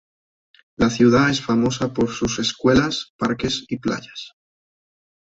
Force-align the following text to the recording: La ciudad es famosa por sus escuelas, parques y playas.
La 0.77 0.89
ciudad 0.89 1.29
es 1.29 1.41
famosa 1.41 1.93
por 1.93 2.09
sus 2.09 2.39
escuelas, 2.39 3.13
parques 3.19 3.65
y 3.69 3.77
playas. 3.77 4.33